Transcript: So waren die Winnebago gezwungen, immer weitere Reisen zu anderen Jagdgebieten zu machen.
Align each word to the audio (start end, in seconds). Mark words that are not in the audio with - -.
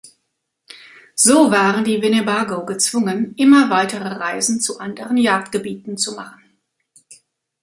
So 1.13 1.51
waren 1.51 1.83
die 1.83 2.01
Winnebago 2.01 2.65
gezwungen, 2.65 3.35
immer 3.35 3.69
weitere 3.69 4.07
Reisen 4.07 4.59
zu 4.59 4.79
anderen 4.79 5.15
Jagdgebieten 5.15 5.95
zu 5.99 6.13
machen. 6.15 6.41